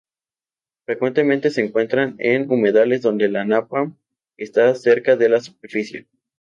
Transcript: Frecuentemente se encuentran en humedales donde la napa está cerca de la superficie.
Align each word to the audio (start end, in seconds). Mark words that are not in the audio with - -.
Frecuentemente 0.87 1.51
se 1.51 1.63
encuentran 1.63 2.15
en 2.17 2.49
humedales 2.51 3.03
donde 3.03 3.29
la 3.29 3.45
napa 3.45 3.91
está 4.35 4.73
cerca 4.73 5.15
de 5.15 5.29
la 5.29 5.41
superficie. 5.41 6.07